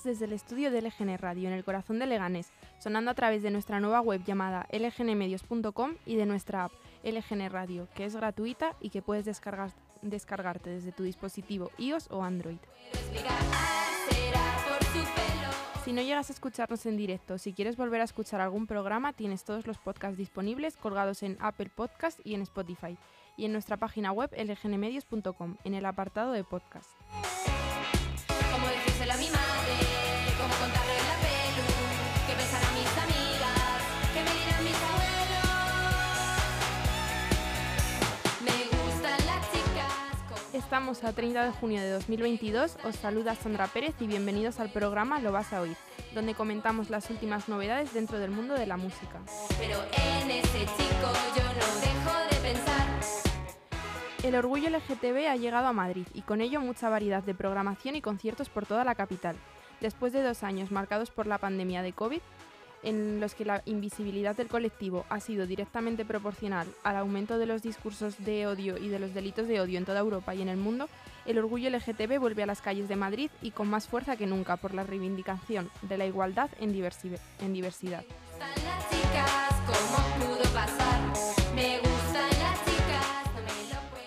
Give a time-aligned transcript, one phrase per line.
[0.00, 3.50] desde el estudio de LGN Radio en el corazón de Leganés, sonando a través de
[3.50, 6.72] nuestra nueva web llamada lgnmedios.com y de nuestra app
[7.04, 9.70] LGN Radio, que es gratuita y que puedes descargar,
[10.00, 12.56] descargarte desde tu dispositivo iOS o Android.
[15.84, 19.44] Si no llegas a escucharnos en directo, si quieres volver a escuchar algún programa, tienes
[19.44, 22.96] todos los podcasts disponibles colgados en Apple Podcast y en Spotify,
[23.36, 26.88] y en nuestra página web lgnmedios.com, en el apartado de podcast.
[40.72, 45.20] Estamos a 30 de junio de 2022, os saluda Sandra Pérez y bienvenidos al programa
[45.20, 45.76] Lo vas a oír,
[46.14, 49.20] donde comentamos las últimas novedades dentro del mundo de la música.
[49.58, 52.86] Pero en ese chico yo no dejo de pensar.
[54.22, 58.00] El orgullo LGTB ha llegado a Madrid y con ello mucha variedad de programación y
[58.00, 59.36] conciertos por toda la capital.
[59.82, 62.22] Después de dos años marcados por la pandemia de COVID,
[62.82, 67.62] en los que la invisibilidad del colectivo ha sido directamente proporcional al aumento de los
[67.62, 70.56] discursos de odio y de los delitos de odio en toda Europa y en el
[70.56, 70.88] mundo,
[71.26, 74.56] el orgullo LGTB vuelve a las calles de Madrid y con más fuerza que nunca
[74.56, 78.04] por la reivindicación de la igualdad en, diversi- en diversidad.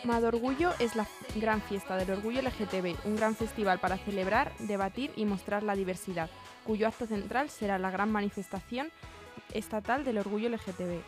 [0.03, 5.25] Madorgullo es la gran fiesta del orgullo LGTB, un gran festival para celebrar, debatir y
[5.25, 6.29] mostrar la diversidad,
[6.65, 8.89] cuyo acto central será la gran manifestación
[9.53, 11.01] estatal del orgullo LGTB.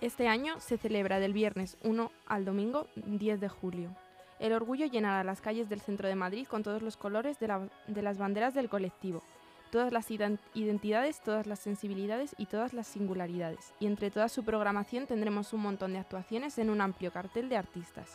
[0.00, 3.90] Este año se celebra del viernes 1 al domingo 10 de julio.
[4.38, 8.02] El orgullo llenará las calles del centro de Madrid con todos los colores de, de
[8.02, 9.22] las banderas del colectivo,
[9.70, 13.72] todas las ident- identidades, todas las sensibilidades y todas las singularidades.
[13.80, 17.56] Y entre toda su programación tendremos un montón de actuaciones en un amplio cartel de
[17.56, 18.10] artistas.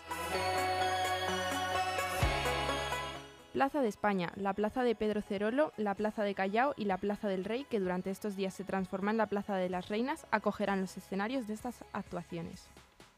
[3.54, 7.28] Plaza de España, la Plaza de Pedro Cerolo, la Plaza de Callao y la Plaza
[7.28, 10.82] del Rey, que durante estos días se transforma en la Plaza de las Reinas, acogerán
[10.82, 12.68] los escenarios de estas actuaciones.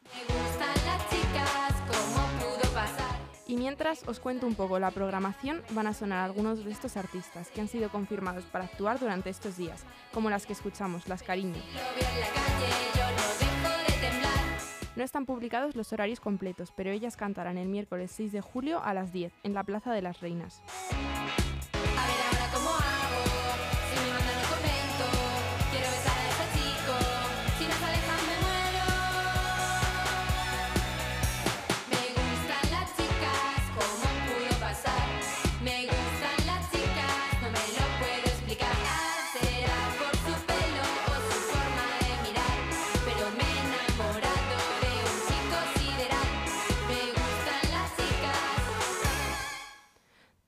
[0.06, 3.20] Me gustan las chicas, como pudo pasar.
[3.46, 7.50] Y mientras os cuento un poco la programación, van a sonar algunos de estos artistas
[7.50, 11.58] que han sido confirmados para actuar durante estos días, como las que escuchamos, Las Cariño.
[11.58, 12.91] Lo veo en la calle,
[15.02, 18.94] No están publicados los horarios completos, pero ellas cantarán el miércoles 6 de julio a
[18.94, 20.62] las 10 en la Plaza de las Reinas.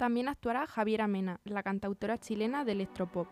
[0.04, 3.30] También actuará Javiera Mena, la cantautora chilena de electropop.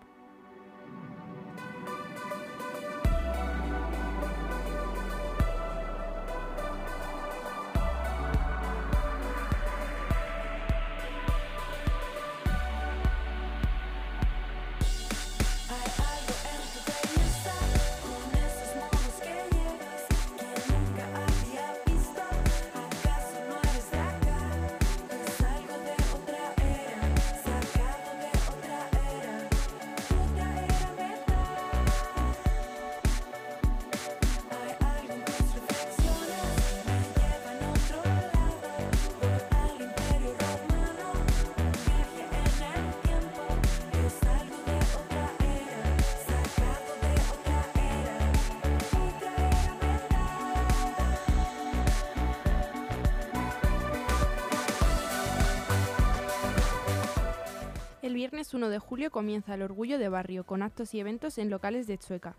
[58.32, 61.86] Viernes 1 de julio comienza el Orgullo de Barrio con actos y eventos en locales
[61.86, 62.38] de Chueca.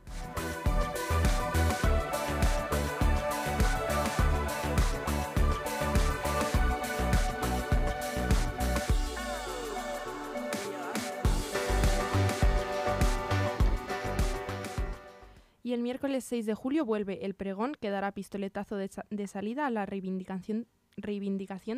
[15.64, 19.26] Y el miércoles 6 de julio vuelve el pregón que dará pistoletazo de, sa- de
[19.28, 20.66] salida a la reivindicación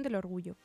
[0.02, 0.56] del orgullo.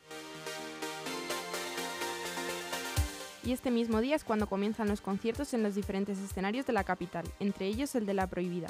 [3.50, 6.84] Y este mismo día es cuando comienzan los conciertos en los diferentes escenarios de la
[6.84, 8.68] capital, entre ellos el de La Prohibida.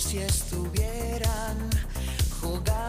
[0.00, 1.58] si estuvieran
[2.40, 2.79] jugando.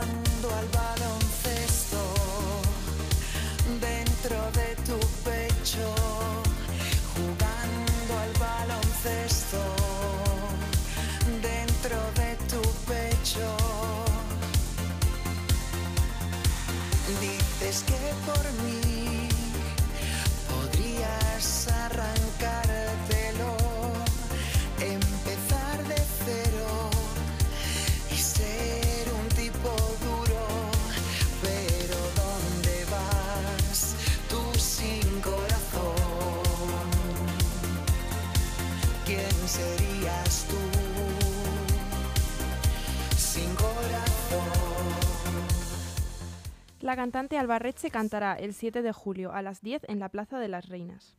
[46.92, 50.50] La cantante Albarreche cantará el 7 de julio a las 10 en la Plaza de
[50.50, 51.16] las Reinas.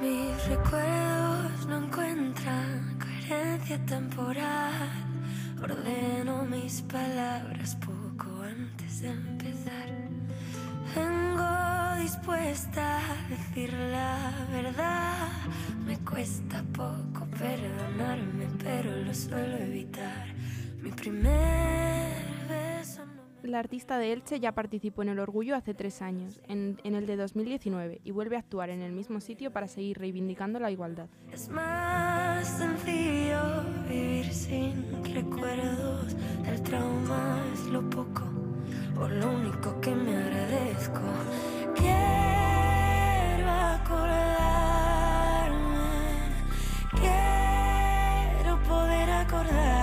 [0.00, 4.90] Mis recuerdos no encuentran coherencia temporal.
[5.62, 9.88] Ordeno mis palabras poco antes de empezar.
[10.96, 15.28] Vengo dispuesta a decir la verdad.
[15.86, 18.31] Me cuesta poco perdonarme,
[18.62, 20.26] pero lo suelo evitar.
[20.80, 22.12] Mi primer
[22.48, 26.40] beso no me La artista de Elche ya participó en El Orgullo hace tres años,
[26.48, 29.98] en, en el de 2019, y vuelve a actuar en el mismo sitio para seguir
[29.98, 31.08] reivindicando la igualdad.
[31.32, 36.16] Es más sencillo vivir sin recuerdos.
[36.46, 38.22] El trauma es lo poco
[39.00, 41.00] o lo único que me agradezco.
[41.74, 44.31] Quiero acordarme,
[49.32, 49.81] recordar.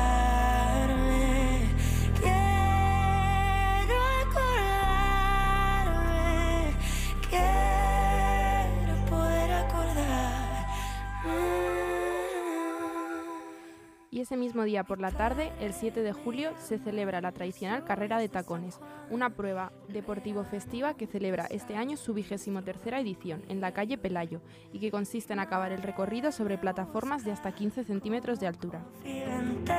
[14.30, 18.20] Ese mismo día por la tarde, el 7 de julio, se celebra la tradicional carrera
[18.20, 18.80] de tacones,
[19.10, 23.98] una prueba deportivo festiva que celebra este año su vigésimo tercera edición en la calle
[23.98, 24.42] Pelayo
[24.72, 28.84] y que consiste en acabar el recorrido sobre plataformas de hasta 15 centímetros de altura.
[28.84, 29.74] Confidente,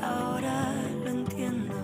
[0.00, 0.72] ahora
[1.02, 1.74] lo entiendo.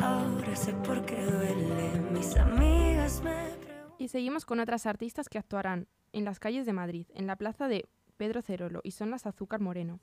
[0.00, 2.00] Ahora sé por qué duele.
[2.12, 3.96] Mis amigas me preguntan.
[3.98, 7.66] Y seguimos con otras artistas que actuarán en las calles de Madrid, en la plaza
[7.66, 9.98] de Pedro Cerolo, y son las Azúcar Moreno.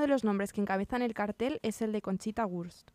[0.00, 2.92] Uno de los nombres que encabezan el cartel es el de Conchita Wurst.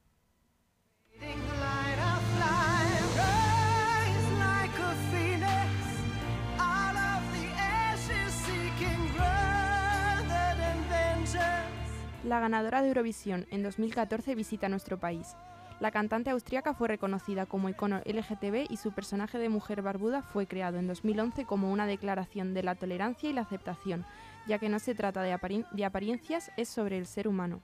[12.23, 15.35] La ganadora de Eurovisión en 2014 visita nuestro país.
[15.79, 20.47] La cantante austríaca fue reconocida como icono LGTB y su personaje de mujer barbuda fue
[20.47, 24.05] creado en 2011 como una declaración de la tolerancia y la aceptación,
[24.47, 27.61] ya que no se trata de, de apariencias, es sobre el ser humano.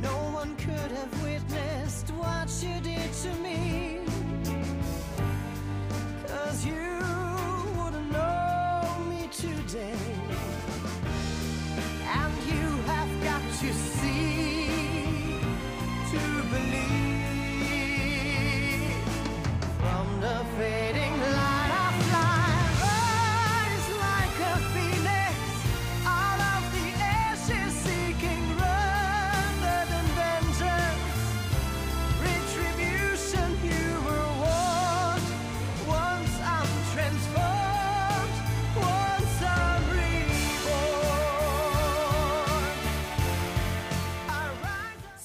[0.00, 3.99] No one could have witnessed what you did to me.
[6.60, 6.99] Cause you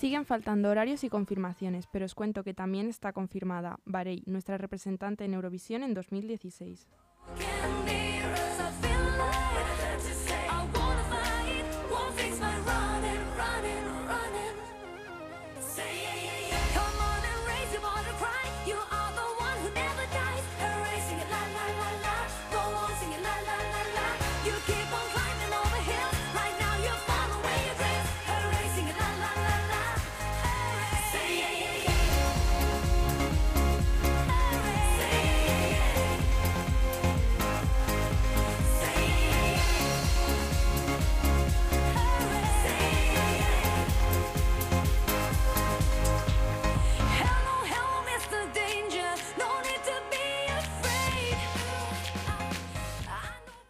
[0.05, 5.25] Siguen faltando horarios y confirmaciones, pero os cuento que también está confirmada Barei, nuestra representante
[5.25, 6.87] en Eurovisión en 2016.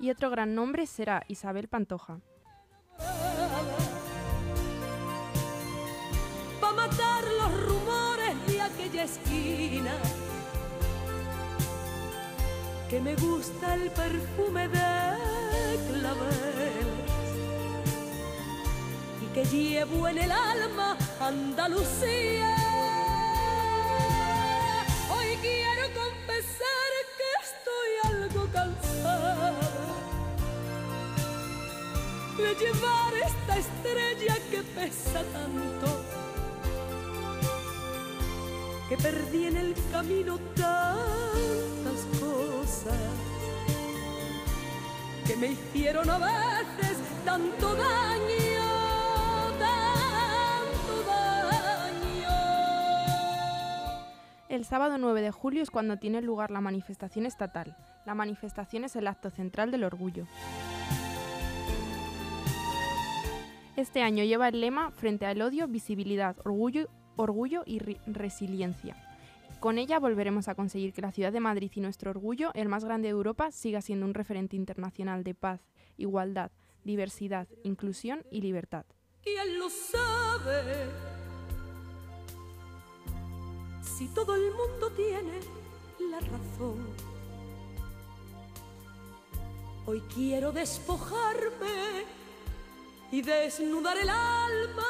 [0.06, 2.20] Y otro gran nombre será Isabel Pantoja.
[6.62, 9.96] Pa' matar los rumores de aquella esquina.
[12.88, 14.80] Que me gusta el perfume de
[15.90, 16.86] claveles.
[19.24, 22.56] Y que llevo en el alma Andalucía.
[25.10, 26.75] Hoy quiero confesar
[32.38, 36.06] de llevar esta estrella que pesa tanto
[38.90, 42.94] que perdí en el camino tantas cosas
[45.26, 48.62] que me hicieron a veces tanto daño,
[49.58, 52.30] tanto daño.
[54.50, 57.76] El sábado 9 de julio es cuando tiene lugar la manifestación estatal.
[58.06, 60.28] La manifestación es el acto central del orgullo.
[63.76, 68.96] Este año lleva el lema Frente al odio, visibilidad, orgullo, orgullo y resiliencia.
[69.60, 72.86] Con ella volveremos a conseguir que la ciudad de Madrid y nuestro orgullo, el más
[72.86, 75.60] grande de Europa, siga siendo un referente internacional de paz,
[75.98, 76.52] igualdad,
[76.86, 78.86] diversidad, inclusión y libertad.
[79.22, 80.86] ¿Quién lo sabe?
[83.82, 85.40] Si todo el mundo tiene
[86.12, 86.88] la razón.
[89.86, 92.06] Hoy quiero despojarme
[93.16, 94.84] y desnudar el alma.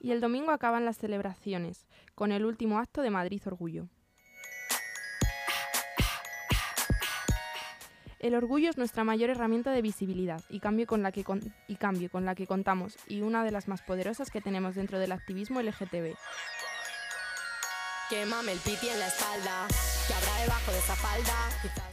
[0.00, 3.86] Y el domingo acaban las celebraciones, con el último acto de Madrid Orgullo.
[8.18, 11.22] El orgullo es nuestra mayor herramienta de visibilidad y cambio, con la que
[11.68, 14.98] y cambio con la que contamos y una de las más poderosas que tenemos dentro
[14.98, 16.14] del activismo LGTB.
[18.14, 19.66] Quémame el piti en la espalda,
[20.06, 21.34] que habrá debajo de esa falda.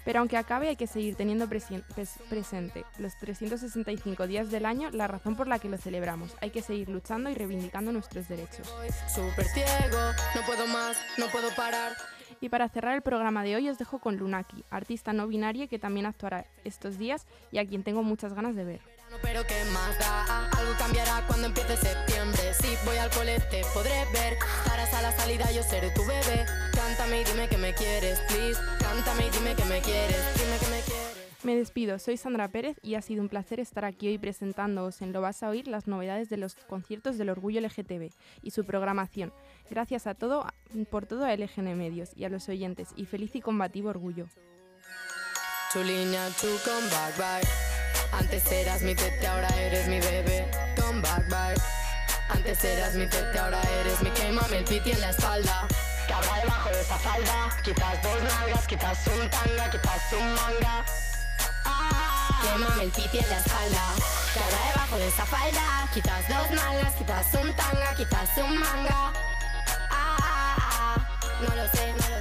[0.05, 5.35] Pero aunque acabe hay que seguir teniendo presente los 365 días del año la razón
[5.35, 6.35] por la que lo celebramos.
[6.39, 8.71] Hay que seguir luchando y reivindicando nuestros derechos.
[8.71, 9.97] voy súper ciego,
[10.35, 11.93] no puedo más, no puedo parar.
[12.39, 15.79] Y para cerrar el programa de hoy os dejo con Lunaki, artista no binaria que
[15.79, 18.81] también actuará estos días y a quien tengo muchas ganas de ver.
[19.21, 22.53] Pero qué más da, algo cambiará cuando empiece septiembre.
[22.53, 24.90] Si voy al cole te podré ver, estarás
[25.31, 26.45] salida, yo seré tu bebé.
[26.73, 28.59] Cántame y dime que me quieres, please.
[28.79, 31.01] Cántame y dime que me quieres, dime que me quieres.
[31.43, 35.11] Me despido, soy Sandra Pérez y ha sido un placer estar aquí hoy presentándoos en
[35.11, 38.11] Lo Vas a Oír las novedades de los conciertos del Orgullo LGTB
[38.43, 39.33] y su programación.
[39.69, 40.45] Gracias a todo,
[40.91, 44.27] por todo a LGN Medios y a los oyentes y feliz y combativo Orgullo.
[45.73, 48.19] Tu línea, tu come back, bye.
[48.19, 50.45] Antes eras mi tete, ahora eres mi bebé.
[50.75, 51.80] Come back, bye.
[52.33, 55.67] Antes eras mi tete, ahora eres mi quémame el piti en la espalda.
[56.07, 57.50] que habrá debajo de esa falda.
[57.61, 60.85] Quizás dos nalgas, quizás un tanga, quizás un manga.
[62.41, 63.83] Quémame el piti en la espalda.
[64.33, 65.89] Que habrá debajo de esa falda.
[65.93, 69.13] Quizás dos nalgas, quizás un tanga, quizás un manga.
[69.91, 71.07] Ah, ah, ah.
[71.41, 72.20] No lo sé, no lo